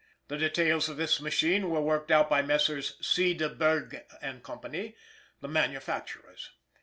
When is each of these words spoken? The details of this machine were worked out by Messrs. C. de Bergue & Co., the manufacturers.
The 0.29 0.37
details 0.39 0.89
of 0.89 0.97
this 0.97 1.21
machine 1.21 1.69
were 1.69 1.79
worked 1.79 2.09
out 2.09 2.27
by 2.27 2.41
Messrs. 2.41 2.95
C. 3.05 3.35
de 3.35 3.47
Bergue 3.47 3.99
& 4.23 4.41
Co., 4.41 4.61
the 5.41 5.47
manufacturers. 5.47 6.49